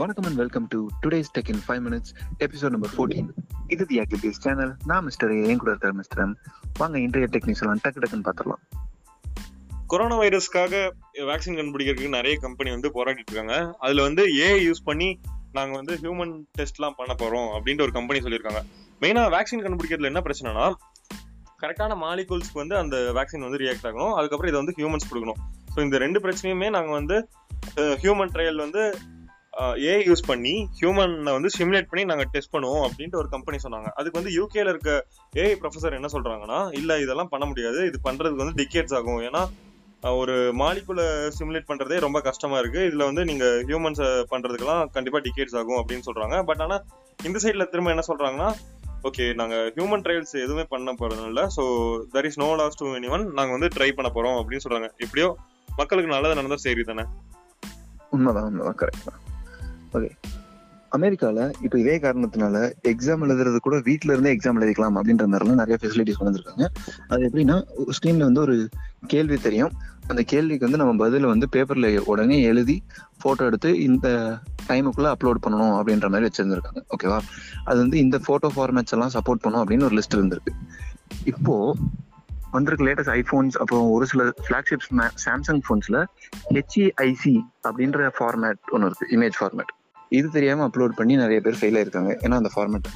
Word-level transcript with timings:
வணக்கம் 0.00 0.26
and 0.28 0.38
welcome 0.40 0.64
to 0.72 0.78
today's 1.02 1.30
tech 1.36 1.50
in 1.52 1.60
five 1.66 1.82
minutes 1.84 2.10
episode 2.44 2.72
number 2.74 2.90
fourteen 2.94 3.28
இது 3.74 3.84
the 3.90 3.96
activities 4.02 4.40
channel 4.44 4.72
நான் 4.90 5.04
mister 5.06 5.32
ஏன் 5.50 5.60
கூட 5.62 5.70
இருக்கார் 5.72 5.94
மிஸ்டர் 6.00 6.20
எம் 6.24 6.34
வாங்க 6.80 6.96
இன்றைய 7.04 7.28
டெக்னிக்ஸ் 7.34 7.62
எல்லாம் 7.64 7.80
டக்கு 7.84 8.02
டக்குன்னு 8.02 8.26
பார்த்துடலாம். 8.26 8.60
கொரோனா 9.92 10.16
வைரஸ்க்காக 10.22 10.82
வேக்சின் 11.30 11.56
கண்டுபிடிக்கிறதுக்கு 11.60 12.12
நிறைய 12.18 12.34
கம்பெனி 12.44 12.70
வந்து 12.76 12.90
போராடிட்டு 12.98 13.32
இருக்காங்க. 13.32 13.56
அதுல 13.84 14.04
வந்து 14.08 14.24
ஏ 14.42 14.50
யூஸ் 14.66 14.84
பண்ணி 14.90 15.08
நாங்க 15.58 15.72
வந்து 15.80 15.96
ஹியூமன் 16.04 16.34
டெஸ்ட்லாம் 16.60 16.98
பண்ண 17.00 17.14
போறோம் 17.24 17.48
அப்படின்ற 17.56 17.86
ஒரு 17.88 17.96
கம்பெனி 17.98 18.24
சொல்லியிருக்காங்க. 18.26 18.62
மெயினா 19.02 19.24
வேக்சின் 19.38 19.64
கண்டுபிடிக்கிறதுல 19.66 20.12
என்ன 20.12 20.24
பிரச்சனைனா 20.28 20.68
கரெக்டான 21.64 22.00
மாலிகூல்ஸ்க்கு 22.06 22.62
வந்து 22.64 22.76
அந்த 22.84 22.96
வேக்சின் 23.20 23.48
வந்து 23.48 23.64
ரியாக்ட் 23.66 23.90
ஆகணும். 23.90 24.14
அதுக்கப்புறம் 24.18 24.52
இதை 24.52 24.60
வந்து 24.64 24.78
ஹியூமன்ஸ் 24.80 25.10
கொடுக்கணும். 25.10 25.42
ஸோ 25.74 25.80
இந்த 25.88 25.98
ரெண்டு 26.06 26.20
பிரச்சனையுமே 26.26 26.70
நாங்கள் 26.78 26.98
வந்து 27.00 27.18
ஹியூமன் 28.02 28.34
ட்ரையல் 28.34 28.64
வந்து 28.66 28.82
ஏ 29.82 29.92
யூஸ் 30.08 30.22
பண்ணி 30.30 30.54
ஹியூமனை 30.78 31.32
வந்து 31.36 31.50
சிமுலேட் 31.56 31.88
பண்ணி 31.90 32.02
நாங்கள் 32.10 32.28
டெஸ்ட் 32.34 32.52
பண்ணுவோம் 32.54 32.84
அப்படின்ட்டு 32.86 33.20
ஒரு 33.22 33.28
கம்பெனி 33.34 33.58
சொன்னாங்க. 33.62 33.88
அதுக்கு 33.98 34.18
வந்து 34.20 34.32
யூகேல 34.38 34.72
இருக்க 34.74 34.90
ஏஐ 35.42 35.54
ப்ரொஃபசர் 35.62 35.96
என்ன 35.98 36.08
சொல்றாங்கன்னா 36.16 36.58
இல்லை 36.80 36.96
இதெல்லாம் 37.04 37.32
பண்ண 37.34 37.46
முடியாது. 37.52 37.80
இது 37.90 38.00
பண்றதுக்கு 38.08 38.44
வந்து 38.44 38.58
டிக்கெட்ஸ் 38.62 38.96
ஆகும். 38.98 39.22
ஏன்னா 39.28 39.42
ஒரு 40.20 40.34
மாலிகுல 40.60 41.02
சிமுலேட் 41.36 41.68
பண்றதே 41.70 41.98
ரொம்ப 42.06 42.18
கஷ்டமா 42.26 42.56
இருக்கு. 42.62 42.80
இதுல 42.88 43.06
வந்து 43.10 43.22
நீங்க 43.30 43.46
ஹியூமன்ஸை 43.68 44.08
பண்றதுக்கெல்லாம் 44.32 44.84
கண்டிப்பா 44.96 45.20
டிக்கெட்ஸ் 45.26 45.56
ஆகும் 45.60 45.80
அப்படின்னு 45.80 46.06
சொல்றாங்க. 46.08 46.38
பட் 46.50 46.62
ஆனா 46.66 46.78
இந்த 47.28 47.38
சைட்ல 47.44 47.66
திரும்ப 47.72 47.94
என்ன 47.94 48.04
சொல்றாங்கன்னா 48.10 48.50
ஓகே 49.08 49.24
நாங்க 49.40 49.56
ஹியூமன் 49.76 50.04
ட்ரையல்ஸ் 50.04 50.34
எதுவுமே 50.44 50.64
பண்ண 50.72 50.92
போறது 51.00 51.44
so 51.56 51.64
there 52.14 52.28
is 52.28 52.40
no 52.44 52.48
loss 52.60 52.78
to 52.80 52.86
any 52.98 53.10
one 53.16 53.26
நாங்க 53.38 53.52
வந்து 53.56 53.70
ட்ரை 53.76 53.88
பண்ண 53.98 54.10
போறோம் 54.16 54.38
அப்படின்னு 54.40 54.64
சொல்றாங்க. 54.64 54.90
எப்படியோ 55.04 55.28
மக்களுக்கு 55.80 56.14
நல்லது 56.14 56.38
நடந்தா 56.40 56.58
சரி 56.66 56.84
தானே? 56.90 57.04
உண்மைதான் 58.16 58.48
உண்மைதான். 58.50 58.78
கரெக்ட் 58.82 59.06
தான். 59.08 59.20
ஓகே 59.92 60.10
அமெரிக்காவில் 60.88 61.52
இப்போ 61.62 61.78
இதே 61.78 61.98
காரணத்தினால 61.98 62.56
எக்ஸாம் 62.82 63.22
எழுதுறது 63.22 63.56
கூட 63.56 63.76
வீட்டில 63.76 64.12
இருந்தே 64.12 64.34
எக்ஸாம் 64.34 64.58
எழுதிக்கலாம் 64.60 64.96
அப்படின்ற 64.98 65.24
மாதிரிலாம் 65.26 65.60
நிறைய 65.62 65.76
ஃபெசிலிட்டிஸ் 65.82 66.20
வந்துருக்காங்க 66.20 66.66
அது 67.08 67.28
எப்படின்னா 67.28 67.56
ஸ்க்ரீன்ல 67.96 68.18
வந்து 68.18 68.40
ஒரு 68.40 68.68
கேள்வி 69.06 69.36
தெரியும். 69.36 69.72
அந்த 70.06 70.22
கேள்விக்கு 70.22 70.70
வந்து 70.70 70.84
நம்ம 70.84 71.08
பதில 71.08 71.26
வந்து 71.26 71.46
பேப்பர்ல 71.52 71.98
உடனே 72.04 72.42
எழுதி 72.42 72.82
போட்டோ 73.22 73.44
எடுத்து 73.44 73.82
இந்த 73.82 74.08
டைமுக்குள்ள 74.68 75.08
அப்லோட் 75.14 75.42
பண்ணணும் 75.46 75.74
அப்படின்ற 75.78 76.08
மாதிரி 76.08 76.28
வச்சுருந்துருக்காங்க. 76.28 76.82
ஓகேவா 76.96 77.18
அது 77.64 77.78
வந்து 77.78 77.98
இந்த 77.98 78.18
போட்டோ 78.18 78.50
ஃபார்மேட்ஸ் 78.56 78.94
எல்லாம் 78.96 79.14
சப்போர்ட் 79.14 79.42
பண்ணும் 79.42 79.62
அப்படின்னு 79.62 79.82
ஒரு 79.82 79.96
லிஸ்ட் 79.96 80.18
இருந்திருக்கு. 80.18 80.54
இப்போ 81.24 81.76
வந்திருக்க 82.50 82.84
லேட்டஸ்ட் 82.84 83.14
ஐபோன்ஸ் 83.20 83.56
அப்புறம் 83.56 83.90
ஒரு 83.90 84.06
சில 84.06 84.24
ஃபிளாக்ஷிப் 84.46 84.86
சாம்சங் 85.24 85.60
ஃபோன்ஸில் 85.66 86.04
ஹெச்இஐசி 86.54 87.36
அப்படின்ற 87.68 88.10
ஃபார்மேட் 88.18 88.62
ஒன்று 88.70 88.88
இருக்கு 88.90 89.08
இமேஜ் 89.18 89.38
ஃபார்மேட் 89.40 89.72
இது 90.10 90.26
தெரியாம 90.30 90.64
அப்லோட் 90.68 90.98
பண்ணி 90.98 91.14
நிறைய 91.16 91.40
பேர் 91.40 91.58
ஃபெயில் 91.60 91.78
ஆயிருக்காங்க. 91.78 92.12
ஏன்னா 92.24 92.36
அந்த 92.40 92.50
ஃபார்மேட் 92.54 92.88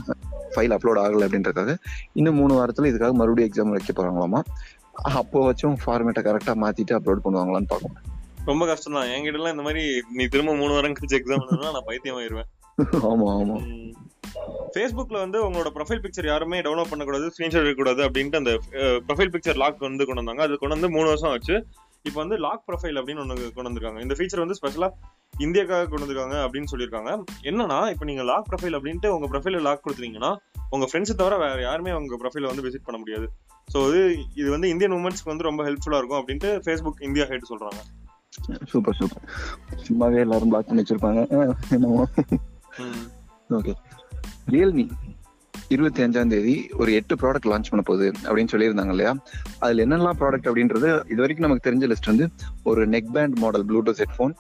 ஃபைல் 0.55 0.75
அப்லோட் 0.77 1.01
ஆகல 1.03 1.27
அப்படின்றதுக்காக 1.27 1.73
இன்னும் 2.13 2.39
மூணு 2.41 2.55
வாரத்துல 2.59 2.91
இதுக்காக 2.91 3.15
மறுபடியும் 3.21 3.51
எக்ஸாம் 3.51 3.75
வைக்க 3.77 3.93
போறாங்களாமா? 3.93 4.41
அப்போ 5.19 5.41
வச்சும் 5.49 5.77
ஃபார்மேட்டை 5.85 6.23
கரெக்டா 6.29 6.55
மாத்திட்டு 6.65 6.97
அப்லோட் 6.99 7.25
பண்ணுவாங்களான்னு 7.25 7.71
பார்க்கணும். 7.73 8.07
ரொம்ப 8.51 8.65
கஷ்டம் 8.67 8.97
தான் 8.99 9.11
என்கிட்ட 9.15 9.39
எல்லாம் 9.39 9.55
இந்த 9.55 9.65
மாதிரி 9.67 9.83
நீ 10.19 10.25
திரும்ப 10.27 10.55
மூணு 10.55 10.73
வாரம் 10.77 10.97
கழிச்சு 10.99 11.19
எக்ஸாம் 11.19 11.45
எழுதுனா 11.45 11.75
நான் 11.77 11.89
பைத்தியம் 11.91 12.19
ஆயிருவேன் 12.21 12.49
ஆமா. 13.11 13.29
ஆமா 13.41 13.57
ஃபேஸ்புக்ல 14.75 15.17
வந்து 15.25 15.39
உங்களோட 15.47 15.69
ப்ரொஃபைல் 15.77 16.03
பிக்சர் 16.03 16.29
யாருமே 16.31 16.59
டவுன்லோட் 16.67 16.91
பண்ணக்கூடாது 16.91 17.27
ஸ்கிரீன்ஷாட் 17.35 17.65
எடுக்கக்கூடாது 17.65 18.03
அப்படின்ட்டு 18.07 18.41
அந்த 18.43 18.53
ப்ரொஃபைல் 19.07 19.33
பிக்சர் 19.35 19.61
லாக் 19.63 19.87
வந்து 19.89 20.07
கொண்டு 20.07 20.23
வந்தாங்க. 20.23 20.43
அது 20.43 20.59
கொண்டு 20.59 20.77
வந்து 20.77 20.91
மூணு 20.97 21.09
வருஷம் 21.09 21.31
ஆச்சு. 21.31 21.57
இப்போ 22.05 22.19
வந்து 22.21 22.37
லாக் 22.45 22.63
ப்ரொஃபைல் 22.69 22.99
அப்படின்னு 23.01 23.23
ஒன்று 23.25 23.47
கொண்டு 23.55 23.69
வந்திருக்காங்க. 23.69 24.01
இந்த 24.05 24.15
ஃபீச்சர் 24.19 24.43
வந்து 24.45 24.57
ஸ்பெஷலா 24.59 24.89
இந்தியாக்காக 25.45 25.89
கொண்டு 25.89 26.05
வந்திருக்காங்க 26.05 26.37
அப்படின்னு 26.45 26.71
சொல்லியிருக்காங்க. 26.73 27.11
என்னன்னா 27.51 27.79
இப்போ 27.93 28.05
நீங்க 28.11 28.23
லாக் 28.31 28.49
ப்ரொஃபைல் 28.51 28.77
அப்படின்ட்டு 28.79 29.09
உங்க 29.17 29.27
ப்ரொஃபைல 29.33 29.61
லாக் 29.67 29.85
கொடுத்தீங்கன்னா 29.87 30.31
உங்க 30.71 30.87
ஃப்ரெண்ட்ஸை 30.91 31.15
தவிர 31.21 31.37
வேற 31.45 31.61
யாருமே 31.63 31.93
உங்க 31.93 32.17
ப்ரொஃபைல 32.23 32.51
வந்து 32.51 32.65
விசிட் 32.67 32.87
பண்ண 32.89 32.99
முடியாது. 32.99 33.27
ஸோ 33.69 33.79
இது 33.91 34.03
இது 34.35 34.49
வந்து 34.51 34.69
இந்தியன் 34.69 34.97
உமன்ஸ்க்கு 34.99 35.33
வந்து 35.33 35.49
ரொம்ப 35.49 35.65
ஹெல்ப்ஃபுல்லா 35.69 36.01
இருக்கும் 36.01 36.21
அப்படின்ட்டு 36.21 36.51
ஃபேஸ்புக் 36.67 37.03
இந்தியா 37.09 37.27
ஹெட் 37.33 37.51
சொல்றாங்க. 37.53 37.81
சூப்பர் 38.73 38.97
சூப்பர் 39.01 39.25
சும்மாவே 39.87 40.19
எல்லாரும் 40.27 40.51
பிளாக் 40.53 40.69
பண்ணி 40.69 40.83
வச்சிருப்பாங்க. 40.83 41.21
என்னமோ. 41.77 42.05
ஓகே 43.51 43.73
ரியல்மி 44.55 44.85
இருபத்தி 45.75 46.03
அஞ்சாம் 46.03 46.29
தேதி 46.29 46.55
ஒரு 46.77 46.91
எட்டு 46.93 47.15
ப்ராடக்ட் 47.15 47.49
லான்ச் 47.51 47.69
பண்ண 47.71 47.83
போகுது 47.85 48.07
அப்படின்னு 48.25 48.53
சொல்லியிருந்தாங்க 48.53 48.95
இல்லையா? 48.95 49.13
அதுல 49.59 49.85
என்னெல்லாம் 49.87 50.19
ப்ராடக்ட் 50.21 50.49
அப்படின்றது 50.51 50.89
இது 51.13 51.21
வரைக்கும் 51.23 51.47
நமக்கு 51.47 51.67
தெரிஞ்ச 51.69 51.89
லிஸ்ட் 51.91 52.11
வந்து 52.13 52.27
ஒரு 52.63 52.89
neck 52.89 53.11
band 53.13 53.39
model 53.39 53.67
Bluetooth 53.67 54.01
headphone 54.03 54.35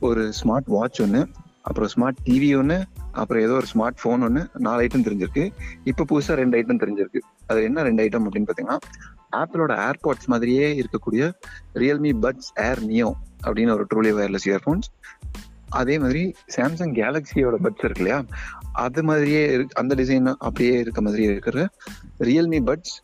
ஒரு 0.00 0.32
ஸ்மார்ட் 0.38 0.70
வாட்ச் 0.76 1.00
ஒன்று 1.00 1.22
அப்புறம் 1.62 1.90
ஸ்மார்ட் 1.94 2.20
டிவி 2.24 2.56
ஒன்று 2.58 2.78
அப்புறம் 3.12 3.42
ஏதோ 3.42 3.52
ஒரு 3.52 3.66
ஸ்மார்ட் 3.72 3.98
ஃபோன் 4.02 4.22
ஒன்று 4.28 4.42
நாலு 4.58 4.82
ஐட்டம் 4.84 5.04
தெரிஞ்சிருக்கு. 5.08 5.44
இப்போ 5.84 6.04
புதுசாக 6.10 6.36
ரெண்டு 6.42 6.56
ஐட்டம் 6.58 6.80
தெரிஞ்சிருக்கு. 6.84 7.20
அது 7.46 7.62
என்ன 7.62 7.82
ரெண்டு 7.82 8.02
ஐட்டம் 8.02 8.24
அப்படின்னு 8.26 8.48
பார்த்தீங்கன்னா 8.48 8.78
ஆப்பிளோட 9.40 9.72
ஏர்பாட்ஸ் 9.88 10.26
மாதிரியே 10.26 10.66
இருக்கக்கூடிய 10.82 11.22
ரியல்மி 11.74 12.12
பட்ஸ் 12.24 12.50
ஏர் 12.68 12.82
நியோ 12.86 13.10
அப்படின்னு 13.46 13.74
ஒரு 13.76 13.86
ட்ரூலி 13.94 14.12
ஒயர்லெஸ் 14.18 14.48
இயர்ஃபோன்ஸ் 14.50 14.88
அதே 15.80 15.94
மாதிரி 15.98 16.22
சாம்சங் 16.54 16.94
கேலக்ஸியோட 16.98 17.56
பட்ஸ் 17.64 17.84
இருக்கு 17.86 18.02
இல்லையா? 18.02 18.18
அது 18.84 19.00
மாதிரியே 19.08 19.42
அந்த 19.80 19.92
டிசைன் 20.00 20.28
அப்படியே 20.46 20.74
இருக்க 20.84 21.00
மாதிரி 21.06 21.24
இருக்கிற 21.30 21.64
ரியல்மி 22.28 22.60
பட்ஸ் 22.68 22.94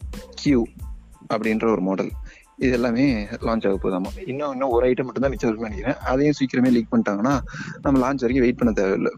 கியூ 0.40 0.60
அப்படின்ற 1.32 1.66
ஒரு 1.74 1.82
மாடல் 1.88 2.10
இது 2.64 2.72
எல்லாமே 2.76 3.06
லான்ச் 3.46 3.66
ஆக 3.68 3.76
போதாமா 3.82 4.10
இன்னும் 4.30 4.52
இன்னும் 4.54 4.74
ஒரு 4.76 4.84
ஐட்டம் 4.88 5.06
மட்டும் 5.08 5.24
தான் 5.24 5.32
மிச்சம் 5.32 5.50
இருக்குன்னு 5.50 5.70
நினைக்கிறேன். 5.70 6.00
அதையும் 6.12 6.36
சீக்கிரமே 6.38 6.70
லீக் 6.76 6.92
பண்ணிட்டாங்கன்னா 6.92 7.34
நம்ம 7.84 8.00
லான்ச் 8.04 8.24
வரைக்கும் 8.24 8.46
வெயிட் 8.46 8.60
பண்ண 8.60 8.72
தேவையில்லை. 8.80 9.12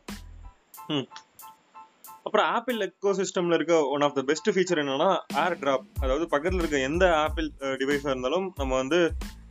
அப்புறம் 2.26 2.48
ஆப்பிள் 2.56 2.84
எக்கோ 2.86 3.12
சிஸ்டம்ல 3.20 3.56
இருக்க 3.58 3.76
one 3.94 4.04
of 4.06 4.16
the 4.18 4.22
best 4.30 4.50
feature 4.54 4.80
என்னன்னா 4.82 5.08
ஏர் 5.42 5.56
டிராப் 5.58 5.86
அதாவது 6.00 6.24
பக்கத்துல 6.34 6.62
இருக்க 6.62 6.78
எந்த 6.90 7.04
ஆப்பிள் 7.24 7.48
டிவைஸா 7.80 8.10
இருந்தாலும் 8.12 8.46
நம்ம 8.56 8.72
வந்து 8.76 8.98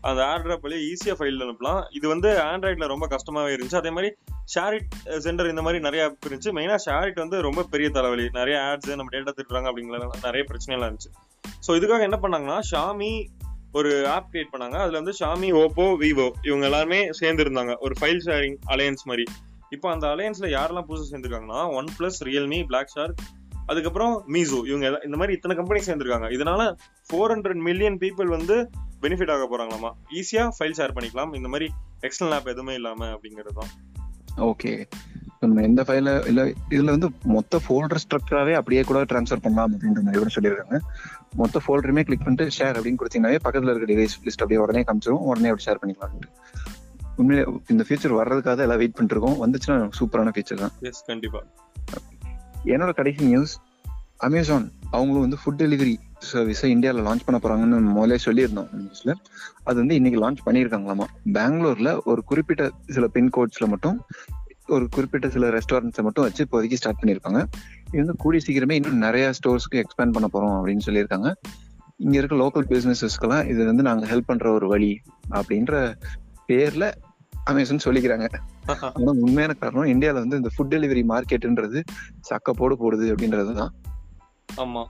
அந்த 0.01 0.21
ஏர் 0.31 0.47
ஈஸியாக 0.47 1.15
வழியா 1.15 1.15
ஃபைல் 1.19 1.41
அனுப்பலாம். 1.45 1.81
இது 1.91 2.07
வந்து 2.07 2.29
ஆண்ட்ராய்டில் 2.39 2.87
ரொம்ப 2.87 3.07
கஷ்டமாகவே 3.07 3.55
இருந்துச்சு. 3.55 3.75
அதே 3.75 3.89
மாதிரி 3.89 4.15
ஷேரிட் 4.55 5.17
சென்டர் 5.17 5.49
இந்த 5.49 5.61
மாதிரி 5.61 5.79
நிறைய 5.81 6.05
ஆப் 6.05 6.27
இருந்துச்சு. 6.27 6.53
மெயினாக 6.57 6.79
ஷேரிட் 6.85 7.13
வந்து 7.13 7.41
ரொம்ப 7.41 7.63
பெரிய 7.63 7.89
தலைவலி. 7.89 8.29
நிறைய 8.33 8.59
ஆட்ஸ் 8.59 8.95
நம்ம 8.95 9.17
டேட்டா 9.17 9.33
திட்டுறாங்க 9.39 9.69
அப்படிங்கிற 9.71 10.09
நிறைய 10.23 10.45
பிரச்சனைலாம் 10.51 10.89
இருந்துச்சு. 10.89 11.11
ஸோ 11.67 11.71
இதுக்காக 11.71 11.99
என்ன 11.99 12.19
பண்ணாங்கன்னா 12.21 12.59
ஷாமி 12.71 13.25
ஒரு 13.71 14.07
ஆப் 14.07 14.29
கிரியேட் 14.31 14.53
பண்ணாங்க. 14.53 14.73
அதில் 14.73 14.99
வந்து 15.03 15.13
ஷாமி 15.19 15.49
ஓப்போ 15.63 15.97
விவோ 16.03 16.31
இவங்க 16.43 16.65
எல்லாருமே 16.65 17.11
சேர்ந்து 17.11 17.43
இருந்தாங்க. 17.43 17.75
ஒரு 17.79 17.95
ஃபைல் 17.99 18.21
ஷேரிங் 18.25 18.57
அலையன்ஸ் 18.67 19.03
மாதிரி. 19.03 19.25
இப்போ 19.69 19.91
அந்த 19.91 20.07
அலையன்ஸில் 20.07 20.53
யாரெல்லாம் 20.57 20.87
புதுசாக 20.89 21.09
சேர்ந்துருக்காங்கன்னா 21.11 21.73
one 21.73 21.85
plus 21.99 22.19
Realme 22.19 22.63
Black 22.63 22.87
Shark 22.87 23.19
அதுக்கப்புறம் 23.69 24.13
மீசோ. 24.33 24.59
இவங்க 24.67 24.87
இந்த 25.03 25.17
மாதிரி 25.17 25.33
இத்தனை 25.35 25.57
கம்பெனி 25.57 25.79
சேர்ந்துருக்காங்க. 25.85 26.27
இதனால 26.37 26.61
ஃபோர் 27.09 27.31
ஹண்ட்ரட் 27.33 27.61
மில்லியன் 27.67 27.97
பீப்புள் 27.97 28.35
வந்து 28.35 28.57
பெனிஃபிட் 29.01 29.31
ஆக 29.31 29.43
போறாங்களாமா? 29.51 29.91
ஈஸியா 30.19 30.43
ஃபைல் 30.57 30.77
ஷேர் 30.79 30.95
பண்ணிக்கலாம். 30.97 31.35
இந்த 31.35 31.47
மாதிரி 31.47 31.67
எக்ஸ்டர்னல் 32.01 32.35
ஆப் 32.37 32.51
எதுவுமே 32.53 32.73
இல்லாம 32.73 33.05
அப்படிங்கிறது 33.05 33.53
தான். 33.59 33.71
ஓகே 34.37 34.71
நம்ம 35.39 35.61
எந்த 35.61 35.81
ஃபைல 35.87 36.27
இல்ல 36.27 36.43
இதுல 36.69 36.91
வந்து 36.95 37.09
மொத்த 37.35 37.59
ஃபோல்டர் 37.65 38.01
ஸ்ட்ரக்சராவே 38.03 38.53
அப்படியே 38.53 38.81
கூட 38.81 39.01
ட்ரான்ஸ்ஃபர் 39.03 39.43
பண்ணலாம் 39.45 39.69
அப்படின்ற 39.73 40.01
மாதிரி 40.05 40.17
கூட 40.17 40.31
சொல்லியிருக்காங்க. 40.35 40.79
மொத்த 41.41 41.61
ஃபோல்டருமே 41.65 42.03
கிளிக் 42.09 42.25
பண்ணிட்டு 42.25 42.47
ஷேர் 42.57 42.77
அப்படின்னு 42.79 42.99
கொடுத்தீங்கன்னாவே 43.01 43.37
பக்கத்துல 43.47 43.75
இருக்க 43.75 43.93
டிவைஸ் 43.93 44.17
லிஸ்ட் 44.25 44.43
அப்படியே 44.45 44.59
உடனே 44.59 44.83
காமிச்சிரும். 44.89 45.25
உடனே 45.31 45.49
அப்படி 45.49 45.67
ஷேர் 45.67 45.81
பண்ணிக்கலாம் 45.81 46.15
உண்மையிலே 47.15 47.47
இந்த 47.67 47.83
ஃபீச்சர் 47.87 48.17
வர்றதுக்காக 48.19 48.59
எல்லாம் 48.65 48.81
வெயிட் 48.81 48.97
பண்ணிட்டு 48.97 49.15
இருக்கோம். 49.15 49.39
வந்துச்சுன்னா 49.41 49.77
சூப்பரான 49.99 50.31
ஃபீச்சர் 50.35 50.61
தான். 50.63 50.75
எஸ் 50.79 51.05
கண்டிப்பா. 51.05 51.41
என்னோட 52.65 52.93
கடைசி 52.93 53.25
நியூஸ் 53.25 53.59
அமேசான் 54.17 54.71
அவங்களும் 54.91 55.29
வந்து 55.29 55.37
ஃபுட் 55.45 55.69
டெலிவரி 55.69 55.95
சர்வீஸை 56.33 56.65
இந்தியாவில் 56.65 57.03
லான்ச் 57.03 57.19
பண்ண 57.25 57.41
போறாங்கன்னு 57.43 57.81
முதலே 57.81 58.17
சொல்லியிருந்தோம் 58.25 58.69
நியூஸ்ல 58.77 59.13
அது 59.63 59.75
வந்து 59.75 59.95
இன்னைக்கு 59.95 60.31
லான்ச் 60.31 60.37
பண்ணியிருக்காங்களாமா? 60.45 61.03
பெங்களூர்ல 61.33 61.99
ஒரு 62.03 62.23
குறிப்பிட்ட 62.23 62.71
சில 62.87 63.07
பின்கோட்ஸ்ல 63.13 63.67
மட்டும் 63.67 64.05
ஒரு 64.67 64.87
குறிப்பிட்ட 64.89 65.29
சில 65.29 65.49
ரெஸ்டாரண்ட்ஸை 65.49 66.01
மட்டும் 66.01 66.23
வச்சு 66.23 66.47
இப்போதைக்கு 66.51 66.73
ஸ்டார்ட் 66.73 67.01
பண்ணியிருக்காங்க. 67.01 67.45
இது 67.87 68.05
வந்து 68.05 68.15
கூடிய 68.15 68.43
சீக்கிரமே 68.47 68.71
இன்னும் 68.71 68.97
நிறைய 68.97 69.31
ஸ்டோர்ஸ்க்கு 69.43 69.75
எக்ஸ்பேண்ட் 69.75 70.11
பண்ண 70.11 70.27
போறோம் 70.33 70.67
அப்படின்னு 70.67 70.79
சொல்லியிருக்காங்க. 70.85 71.33
இங்க 71.97 72.17
இருக்க 72.17 72.35
லோக்கல் 72.35 72.67
பிசினஸஸ்க்கெல்லாம் 72.69 73.47
இது 73.47 73.65
வந்து 73.65 73.83
நாங்கள் 73.83 74.09
ஹெல்ப் 74.09 74.23
பண்ற 74.25 74.51
ஒரு 74.51 74.67
வழி 74.67 75.01
அப்படின்ற 75.31 75.95
பேர்ல 76.47 76.91
அமேசான் 77.43 77.79
சொல்லிக்கிறாங்க. 77.83 78.27
ஆனா 78.81 79.11
உண்மையான 79.11 79.53
காரணம். 79.53 79.87
இந்தியால 79.87 80.13
வந்து 80.13 80.35
இந்த 80.35 80.49
ஃபுட் 80.55 80.71
டெலிவரி 80.71 81.03
மார்க்கெட்ன்றது 81.09 81.83
சக்கப்போடு 82.29 82.75
போடுது 82.79 83.07
அப்படின்றதுதான். 83.13 83.67
ஆமா. 84.57 84.85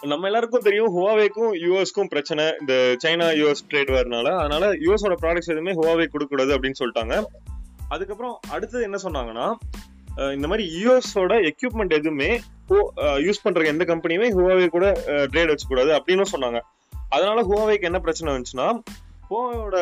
நம்ம 0.00 0.26
எல்லாருக்கும் 0.26 0.60
தெரியும் 0.60 0.96
ஹுவாவேக்கும் 0.96 1.52
யூஎஸ்க்கும் 1.66 2.08
பிரச்சனை. 2.08 2.44
இந்த 2.60 2.96
சைனா 3.04 3.26
யூஎஸ் 3.40 3.64
ட்ரேட் 3.70 3.92
வரனால. 3.92 4.36
அதனால 4.38 4.72
யூஎஸோட 4.72 5.14
ப்ராடக்ட்ஸ் 5.22 5.54
எதுவுமே 5.54 5.72
ஹுவாவே 5.72 6.06
கொடுக்க 6.06 6.26
கூடாது 6.28 6.58
அப்படின்னு 6.58 6.74
சொல்லிட்டாங்க. 6.78 7.24
அதுக்கப்புறம் 7.88 8.38
அடுத்தது 8.50 8.84
என்ன 8.84 8.98
சொன்னாங்கன்னா 9.02 9.54
இந்த 10.32 10.46
மாதிரி 10.48 10.84
யூஎஸோட 10.84 11.50
எக்யூப்மெண்ட் 11.50 11.88
எதுவுமே 11.88 12.40
யூஸ் 12.98 13.42
பண்ற 13.42 13.62
எந்த 13.62 13.84
கம்பெனியுமே 13.84 14.28
ஹுவாவே 14.30 14.68
கூட 14.68 15.02
ட்ரேட் 15.06 15.54
வச்சுக்கூடாது 15.54 15.98
அப்படின்னு 15.98 16.24
சொன்னாங்க. 16.32 16.60
அதனால 17.08 17.42
ஹுவாவேக்கு 17.42 17.80
என்ன 17.80 17.98
பிரச்சனை 17.98 18.34
வந்துச்சுன்னா 18.34 18.82
போவோட 19.30 19.78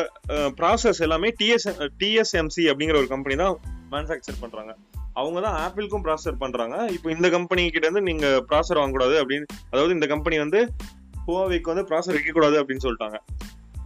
ப்ராசஸ் 0.59 1.01
எல்லாமே 1.05 1.29
டிஎஸ் 1.39 1.67
டிஎஸ்எம்சி 2.01 2.63
அப்படிங்கிற 2.71 2.97
ஒரு 3.01 3.09
கம்பெனி 3.13 3.35
தான் 3.43 3.55
மேனுஃபேக்சர் 3.93 4.41
பண்றாங்க. 4.43 4.71
அவங்க 5.19 5.39
தான் 5.45 5.57
ஆப்பிளுக்கும் 5.63 6.03
ப்ராசர் 6.07 6.41
பண்றாங்க. 6.43 6.75
இப்போ 6.95 7.07
இந்த 7.15 7.27
கம்பெனி 7.35 7.63
கிட்ட 7.75 7.85
இருந்து 7.87 8.07
நீங்க 8.09 8.27
ப்ராசர் 8.49 8.79
வாங்கக்கூடாது 8.81 9.15
அப்படின்னு 9.21 9.47
அதாவது 9.71 9.95
இந்த 9.97 10.07
கம்பெனி 10.13 10.37
வந்து 10.45 10.61
ஹுவாவேக்கு 11.25 11.71
வந்து 11.73 11.87
ப்ராசர் 11.89 12.17
வைக்கக்கூடாது 12.17 12.57
அப்படின்னு 12.61 12.85
சொல்லிட்டாங்க. 12.85 13.17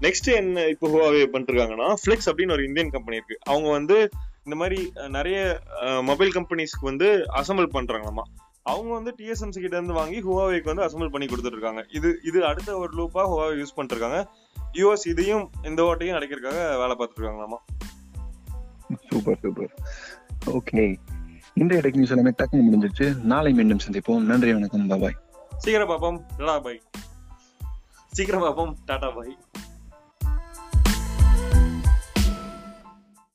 நெக்ஸ்ட் 0.06 0.30
என்ன 0.42 0.66
இப்போ 0.74 0.86
ஹுவாவே 0.94 1.24
பண்ணிருக்காங்கன்னா 1.34 1.90
ஃபிளிக்ஸ் 2.02 2.30
அப்படின்னு 2.30 2.56
ஒரு 2.58 2.66
இந்தியன் 2.70 2.94
கம்பெனி 2.96 3.20
இருக்கு. 3.20 3.38
அவங்க 3.52 3.68
வந்து 3.78 3.98
இந்த 4.46 4.56
மாதிரி 4.62 4.80
நிறைய 5.18 5.38
மொபைல் 6.10 6.32
கம்பெனிஸ்க்கு 6.38 6.90
வந்து 6.92 7.10
அசம்பிள் 7.42 7.76
பண்றாங்களாமா. 7.78 8.26
அவங்க 8.64 8.94
வந்து 8.94 9.16
டிஎஸ்எம்சி 9.18 9.60
கிட்ட 9.60 9.76
இருந்து 9.76 9.94
வாங்கி 9.94 10.22
ஹுவாவேக்கு 10.22 10.74
வந்து 10.74 10.86
அசம்பிள் 10.86 11.10
பண்ணி 11.10 11.28
கொடுத்துட்டு 11.28 11.46
இருக்காங்க 11.46 11.86
இது 11.92 12.20
இது 12.24 12.46
அடுத்த 12.46 12.78
ஒரு 12.78 12.94
லூப்பா 12.94 13.30
ஹுவாவே 13.30 13.56
யூஸ் 13.56 13.76
பண்ணிட்டு 13.76 13.96
இருக்காங்க 13.96 14.32
யூஎஸ் 14.74 15.08
இதையும் 15.08 15.50
இந்த 15.64 15.84
ஓட்டையும் 15.84 16.18
அடைக்கிறதுக்காக 16.18 16.78
வேலை 16.78 16.96
பார்த்துட்டு 17.00 17.20
இருக்காங்களாமா 17.20 17.58
சூப்பர் 19.10 19.40
சூப்பர் 19.42 19.74
ஓகே 20.46 20.96
இன்றைய 21.54 21.84
டெக் 21.84 21.94
நியூஸ் 21.94 22.10
எல்லாமே 22.10 22.32
டக்குனு 22.38 22.70
முடிஞ்சிருச்சு. 22.70 23.22
நாளை 23.22 23.54
மீண்டும் 23.54 23.80
சந்திப்போம். 23.88 24.20
நன்றி 24.20 24.54
வணக்கம். 24.54 24.88
பாய் 24.88 25.18
சீக்கிரம் 25.58 25.90
பாப்போம் 25.90 26.22
டாடா 26.38 26.60
பாய் 26.60 26.82
சீக்கிரம் 28.08 28.42
பாப்போம் 28.42 28.74
டாடா 28.86 29.10
பாய் 29.10 29.38